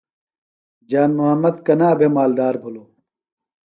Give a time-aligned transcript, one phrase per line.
[0.89, 2.87] جان محمد کنا بھےۡ مالدار بِھلوۡ؟